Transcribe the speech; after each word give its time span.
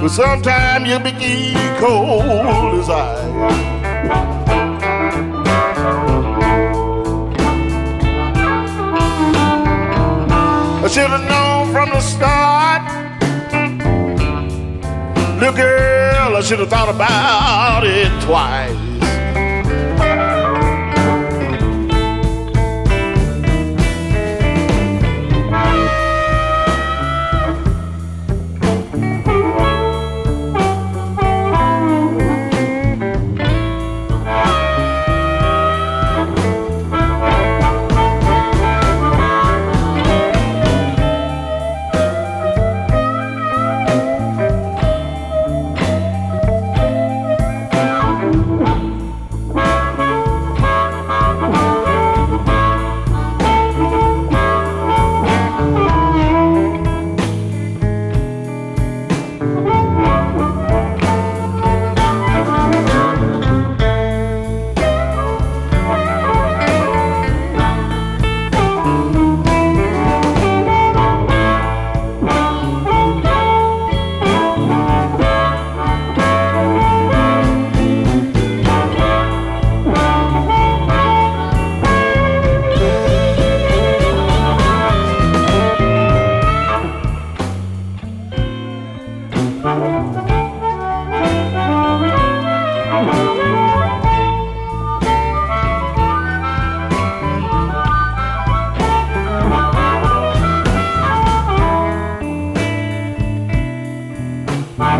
But 0.00 0.08
sometimes 0.08 0.88
you 0.88 0.98
be 0.98 1.52
cold 1.78 2.80
as 2.80 2.88
ice. 2.88 3.20
I 10.82 10.88
should 10.88 11.10
have 11.10 11.28
known 11.28 11.70
from 11.70 11.90
the 11.90 12.00
start. 12.00 12.82
Look, 15.38 15.56
girl, 15.56 16.36
I 16.36 16.40
should 16.40 16.60
have 16.60 16.70
thought 16.70 16.88
about 16.88 17.84
it 17.84 18.10
twice. 18.22 18.89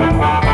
My 0.00 0.49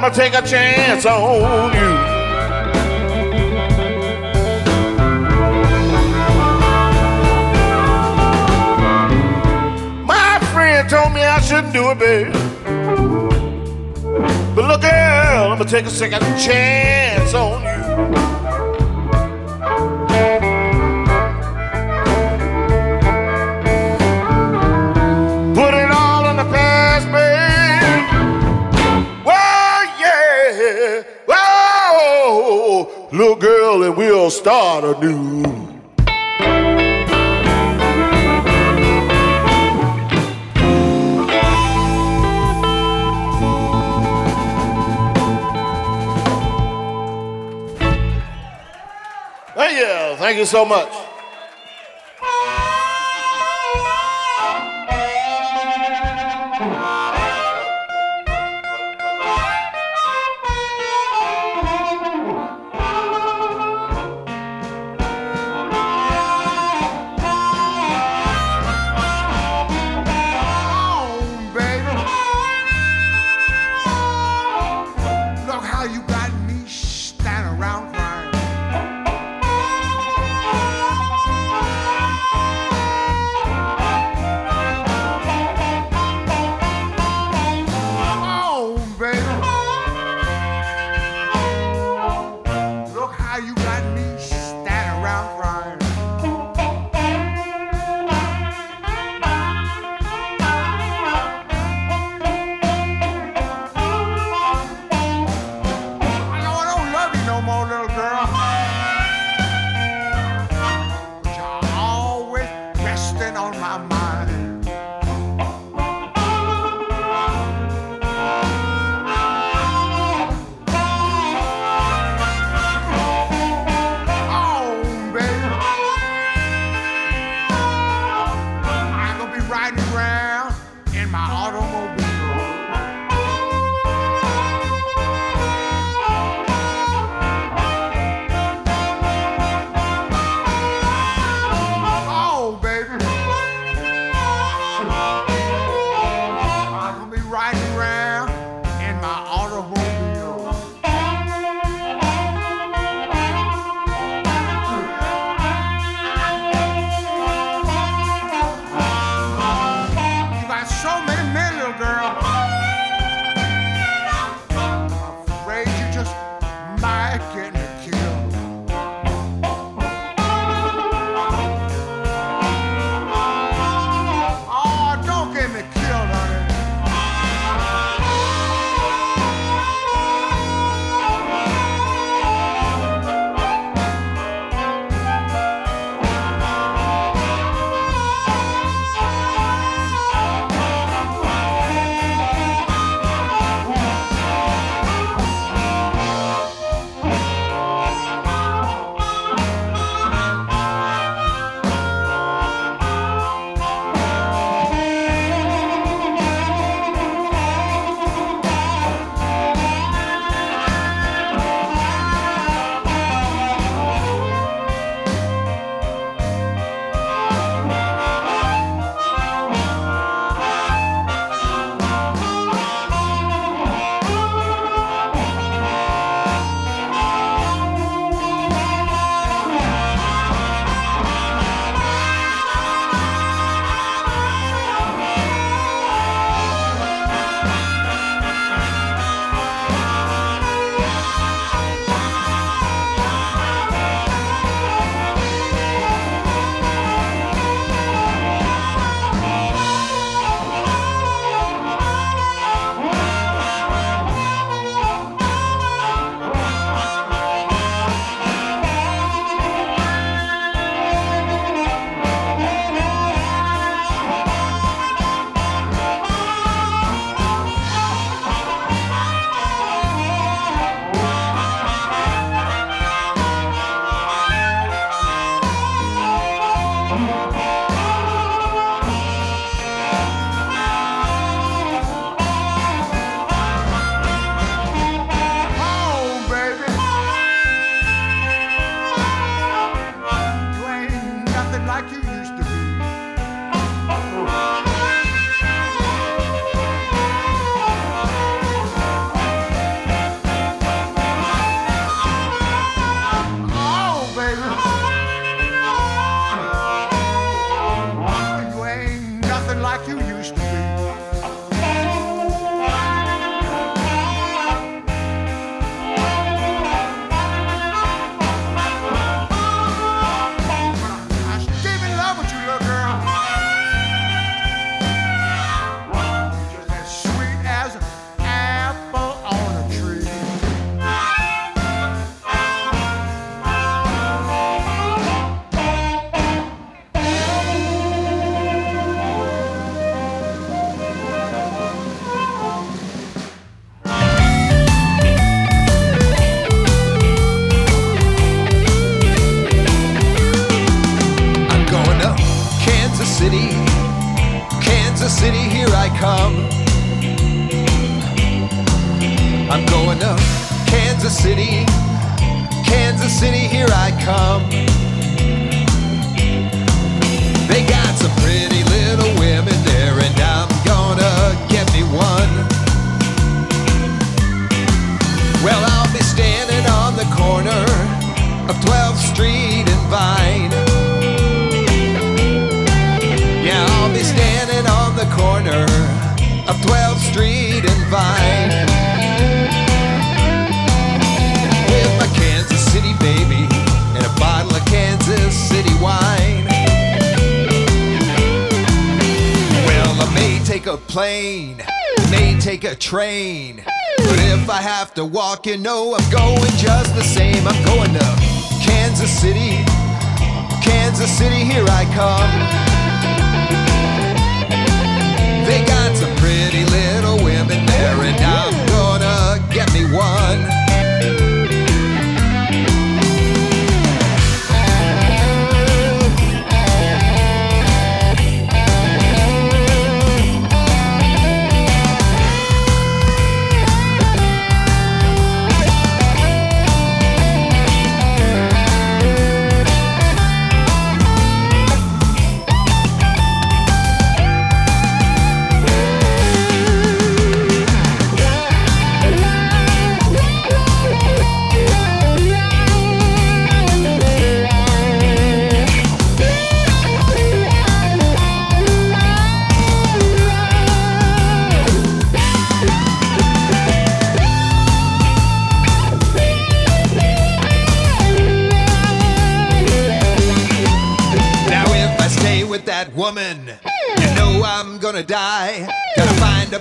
gonna 0.00 0.14
take 0.14 0.34
a 0.34 0.42
chance 0.42 1.04
on 1.04 1.74
you. 1.74 1.90
My 10.06 10.38
friend 10.52 10.88
told 10.88 11.12
me 11.12 11.20
I 11.22 11.40
shouldn't 11.40 11.74
do 11.74 11.90
it, 11.90 11.98
babe. 11.98 12.32
But 14.54 14.64
look, 14.68 14.80
girl, 14.80 15.52
I'm 15.52 15.58
gonna 15.58 15.66
take 15.66 15.84
a 15.84 15.90
second 15.90 16.20
chance 16.38 17.34
on 17.34 17.59
girl, 33.50 33.82
and 33.82 33.96
we'll 33.96 34.30
start 34.30 34.84
anew. 34.84 35.42
Thank 49.54 49.78
you. 49.78 50.16
Thank 50.16 50.38
you 50.38 50.46
so 50.46 50.64
much. 50.64 50.99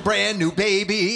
brand 0.10 0.40
new 0.40 0.52
baby. 0.52 1.09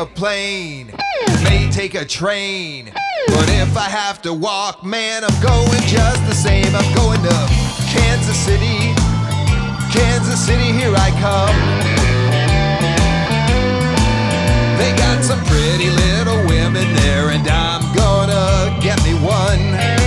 a 0.00 0.06
plane, 0.06 0.86
may 1.44 1.68
take 1.70 1.94
a 1.94 2.06
train. 2.06 2.86
But 3.26 3.48
if 3.50 3.76
I 3.76 3.84
have 3.84 4.22
to 4.22 4.32
walk, 4.32 4.82
man, 4.82 5.24
I'm 5.24 5.42
going 5.42 5.82
just 5.82 6.24
the 6.26 6.32
same. 6.32 6.74
I'm 6.74 6.94
going 6.94 7.20
to 7.20 7.36
Kansas 7.92 8.38
City. 8.38 8.94
Kansas 9.92 10.40
City, 10.40 10.72
here 10.72 10.94
I 10.96 11.10
come. 11.20 11.56
They 14.78 14.96
got 14.96 15.22
some 15.22 15.40
pretty 15.44 15.90
little 15.90 16.48
women 16.48 16.94
there, 17.02 17.28
and 17.28 17.46
I'm 17.46 17.82
gonna 17.94 18.80
get 18.80 19.04
me 19.04 19.12
one. 19.20 19.99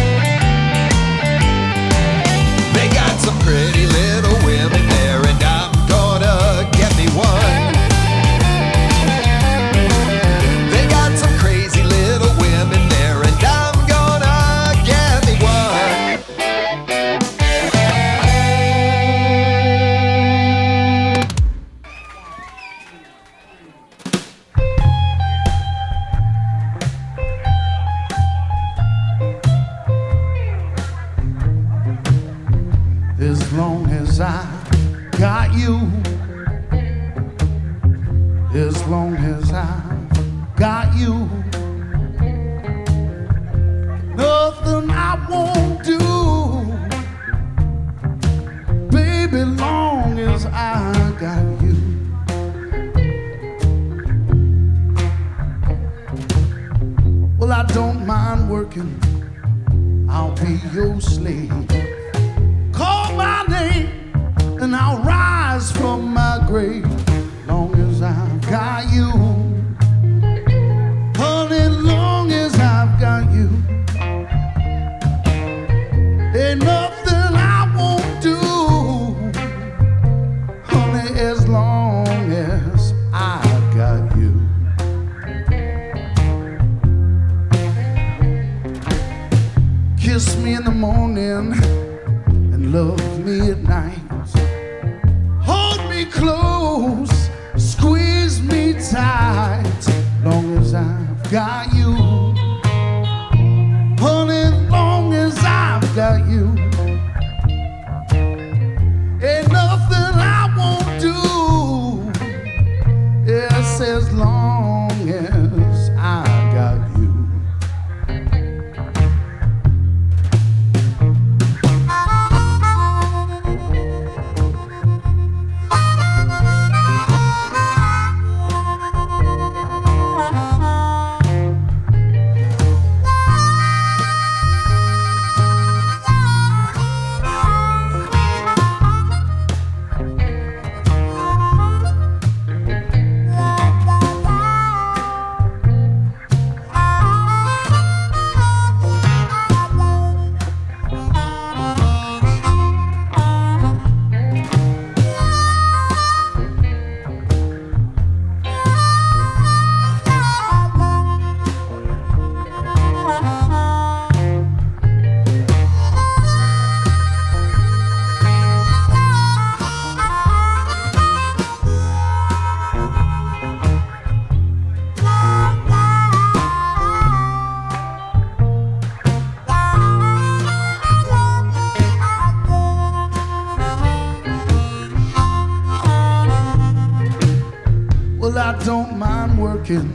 I 188.45 188.51
don't 188.65 188.97
mind 188.97 189.41
working. 189.41 189.89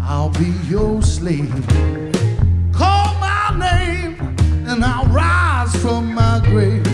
I'll 0.00 0.30
be 0.30 0.54
your 0.66 1.02
slave. 1.02 1.52
Call 2.72 3.14
my 3.20 3.54
name 3.58 4.16
and 4.66 4.82
I'll 4.82 5.04
rise 5.08 5.76
from 5.76 6.14
my 6.14 6.40
grave. 6.42 6.93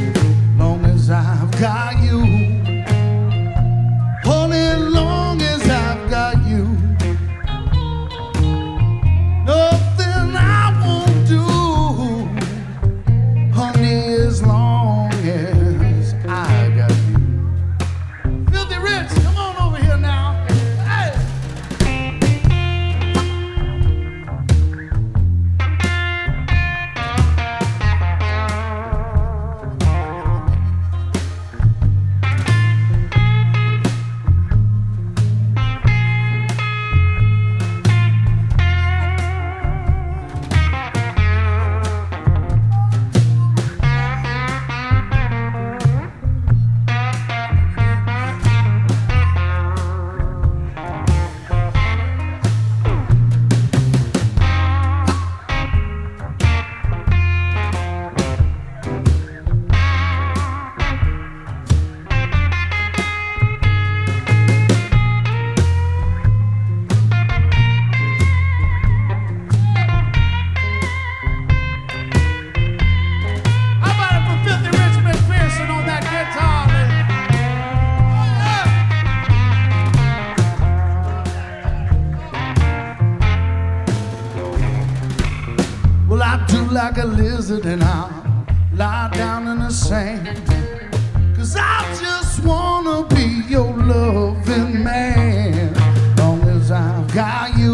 Got 97.12 97.58
you. 97.58 97.69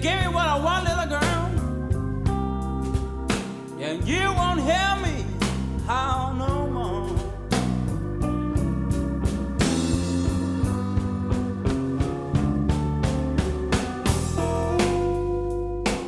gave 0.00 0.20
me 0.22 0.28
what 0.28 0.46
I 0.46 0.58
want, 0.58 0.84
little 0.84 1.06
girl. 1.06 1.50
And 3.80 4.08
you 4.08 4.32
won't 4.32 4.60
hear 4.60 4.96
me 5.04 5.26
how 5.86 6.32
no 6.38 6.66
more. 6.76 7.08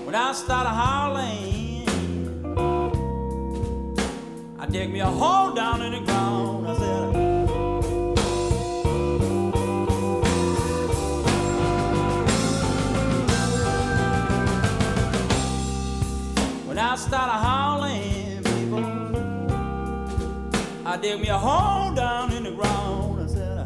When 0.06 0.14
I 0.14 0.32
started 0.32 0.70
howling, 0.70 1.88
I 4.58 4.66
dig 4.66 4.90
me 4.90 5.00
a 5.00 5.06
hole 5.06 5.52
down 5.52 5.82
in 5.82 5.92
the 5.92 5.98
ground. 6.00 6.11
Started 17.12 17.44
howling, 17.46 18.42
people, 18.42 18.82
I 20.86 20.96
dig 20.96 21.20
me 21.20 21.28
a 21.28 21.36
hole 21.36 21.92
down 21.94 22.32
in 22.32 22.44
the 22.44 22.52
ground. 22.52 23.20
I 23.20 23.26
said, 23.26 23.58
I 23.58 23.64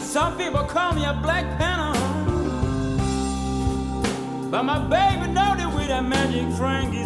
Some 0.00 0.36
people 0.36 0.64
call 0.64 0.94
me 0.94 1.04
a 1.04 1.12
black 1.22 1.56
panther, 1.56 1.96
but 4.50 4.64
my 4.64 4.80
baby 4.80 5.28
know 5.32 5.54
that 5.56 5.72
with 5.72 5.86
that 5.86 6.02
magic 6.02 6.50
Frankie 6.56 7.05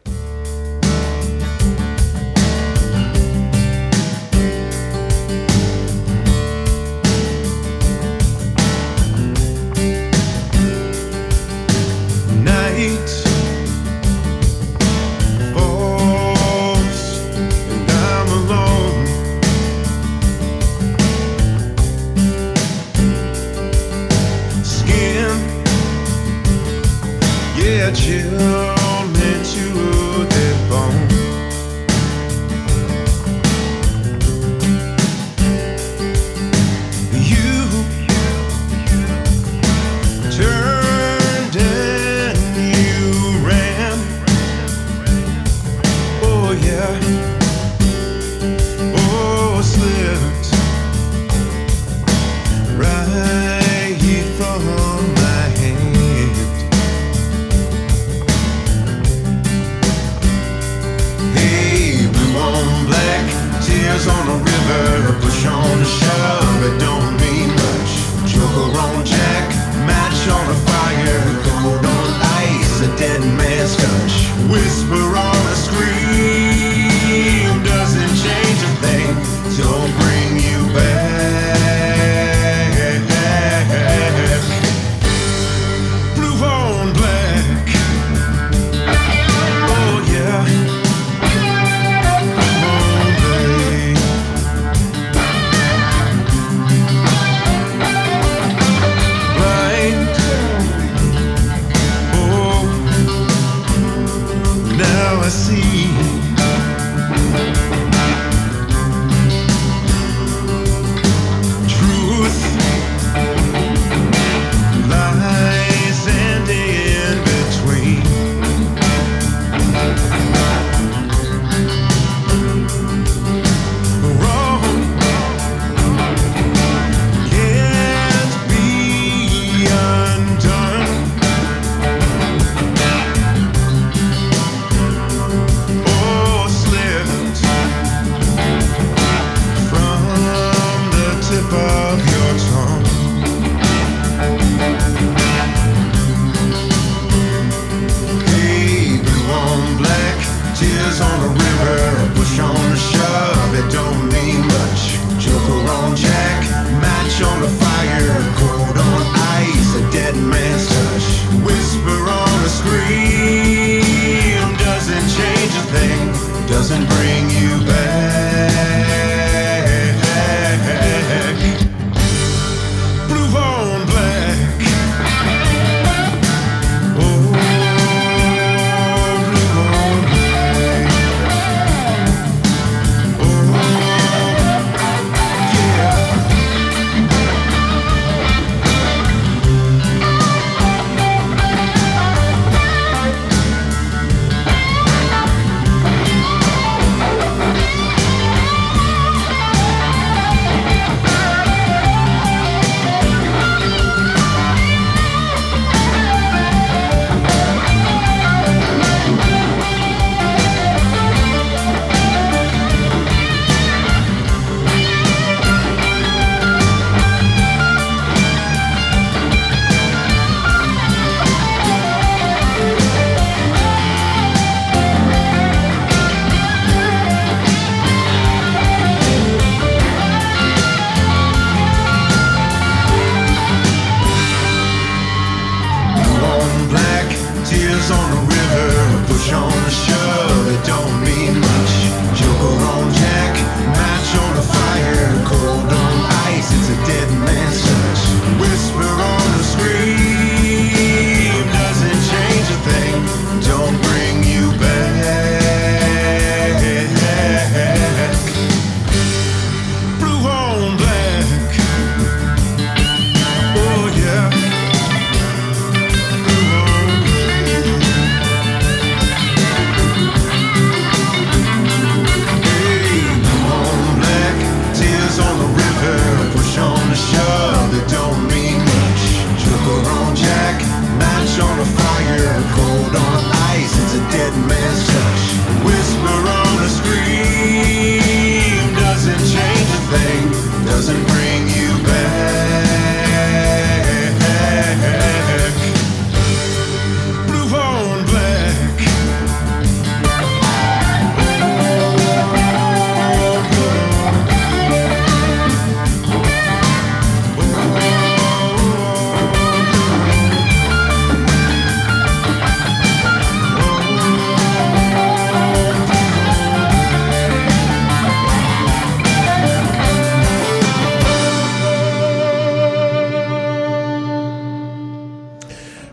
see 105.31 105.90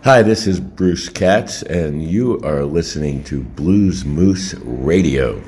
Hi, 0.08 0.22
this 0.22 0.46
is 0.46 0.58
Bruce 0.58 1.10
Katz, 1.10 1.62
and 1.62 2.02
you 2.02 2.40
are 2.40 2.64
listening 2.64 3.22
to 3.24 3.42
Blues 3.42 4.06
Moose 4.06 4.54
Radio. 4.54 5.38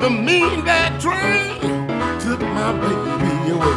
The 0.00 0.08
mean 0.08 0.64
guy 0.64 0.88
train 0.98 1.60
took 2.20 2.40
my 2.40 2.72
baby 2.72 3.50
away. 3.52 3.76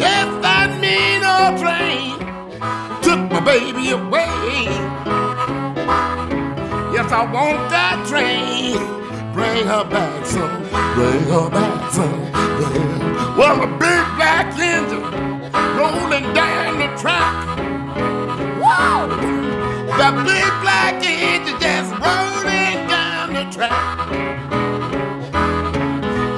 Yes, 0.00 0.28
that 0.40 0.70
mean 0.80 1.20
old 1.22 1.60
train 1.60 2.16
took 3.02 3.20
my 3.30 3.40
baby 3.44 3.90
away. 3.90 4.64
Yes, 6.90 7.12
I 7.12 7.30
want 7.30 7.68
that 7.68 8.06
train. 8.08 8.78
Bring 9.34 9.66
her 9.66 9.84
back 9.84 10.24
some, 10.24 10.62
bring 10.96 11.24
her 11.28 11.50
back 11.50 11.92
some. 11.92 12.32
Well, 13.36 13.62
a 13.62 13.66
big 13.76 14.04
black 14.16 14.58
engine 14.58 15.04
rolling 15.76 16.32
down 16.32 16.78
the 16.78 16.88
track. 16.96 17.58
Whoa! 18.56 19.06
The 20.00 20.10
big 20.24 20.52
black 20.62 21.04
engine 21.04 21.60
just 21.60 21.92
rolled 22.00 22.37
track. 23.58 24.08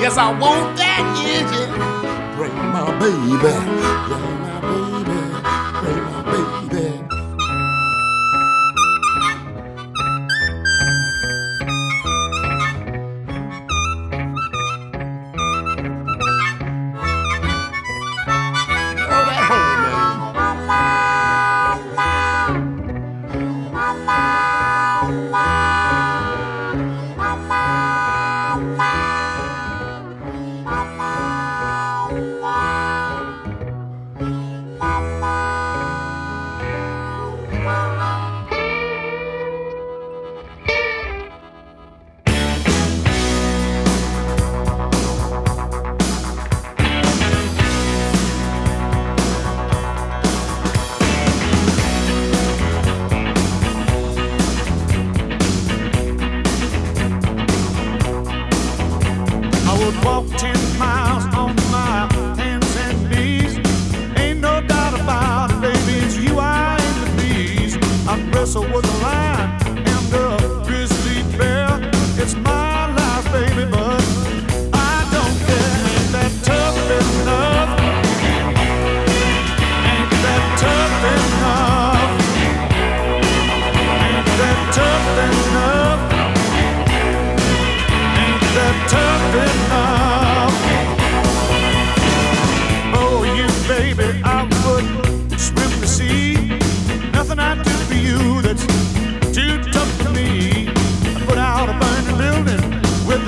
Yes, 0.01 0.17
I 0.17 0.33
want 0.41 0.77
that 0.79 1.05
engine. 1.21 1.71
Bring 2.37 2.57
my 2.73 2.89
baby, 2.99 3.37
bring 3.43 4.41
my 4.41 5.05
baby. 5.05 5.20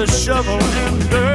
the 0.06 0.10
shovel 0.10 0.60
and 0.60 1.10
dirt. 1.10 1.31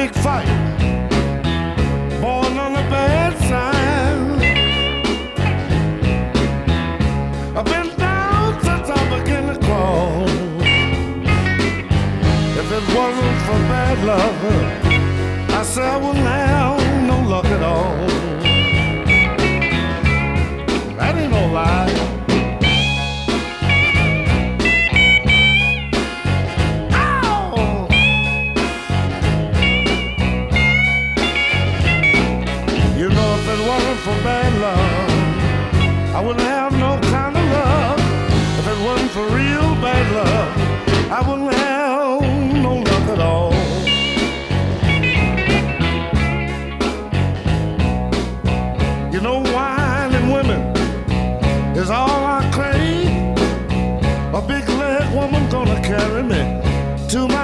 Big 0.00 0.14
fight. 0.24 0.48
Born 2.22 2.56
on 2.64 2.72
the 2.78 2.86
bad 2.94 3.32
side. 3.50 4.42
I've 7.56 7.68
been 7.74 7.90
down 7.98 8.48
since 8.66 8.88
I 8.98 9.00
began 9.14 9.44
to 9.52 9.56
crawl. 9.66 10.24
If 12.60 12.68
it 12.78 12.84
wasn't 12.96 13.38
for 13.46 13.58
bad 13.72 13.98
luck, 14.10 14.38
I 15.58 15.62
said 15.64 15.84
I 15.84 15.96
wouldn't 15.98 16.26
have 16.26 16.69
I 36.20 36.22
wouldn't 36.22 36.44
have 36.44 36.72
no 36.74 37.00
kind 37.08 37.34
of 37.34 37.44
love. 37.50 37.98
If 38.58 38.66
it 38.68 38.78
wasn't 38.84 39.10
for 39.10 39.24
real 39.28 39.74
bad 39.80 40.06
love, 40.20 40.50
I 41.10 41.20
wouldn't 41.26 41.54
have 41.54 42.20
no 42.62 42.74
luck 42.90 43.06
at 43.14 43.20
all. 43.20 43.54
You 49.10 49.20
know, 49.22 49.38
wine 49.54 50.12
and 50.14 50.30
women 50.30 50.60
is 51.74 51.88
all 51.88 52.22
I 52.36 52.40
crave. 52.52 53.08
A 54.34 54.42
big 54.46 54.68
leg 54.68 55.14
woman 55.14 55.48
gonna 55.48 55.80
carry 55.80 56.22
me 56.22 56.42
to 57.08 57.28
my 57.28 57.39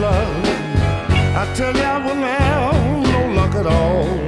luck, 0.00 0.44
I 1.40 1.52
tell 1.54 1.74
you 1.74 1.82
I 1.82 1.98
won't 2.04 2.20
have 2.20 3.02
no 3.12 3.34
luck 3.34 3.54
at 3.54 3.66
all. 3.66 4.27